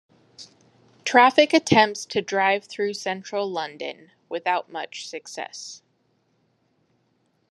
[1.05, 5.83] Traffic attempts to drive through Central London, without much success.